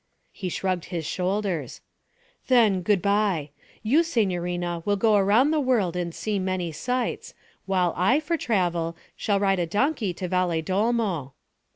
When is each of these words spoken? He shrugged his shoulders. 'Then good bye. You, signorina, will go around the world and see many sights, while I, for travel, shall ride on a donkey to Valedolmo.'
He 0.31 0.49
shrugged 0.49 0.85
his 0.85 1.05
shoulders. 1.05 1.79
'Then 2.47 2.81
good 2.81 3.03
bye. 3.03 3.51
You, 3.83 4.01
signorina, 4.01 4.81
will 4.83 4.95
go 4.95 5.15
around 5.15 5.51
the 5.51 5.59
world 5.59 5.95
and 5.95 6.11
see 6.11 6.39
many 6.39 6.71
sights, 6.71 7.35
while 7.67 7.93
I, 7.95 8.19
for 8.19 8.35
travel, 8.35 8.97
shall 9.15 9.39
ride 9.39 9.59
on 9.59 9.63
a 9.65 9.67
donkey 9.67 10.11
to 10.15 10.27
Valedolmo.' 10.27 11.33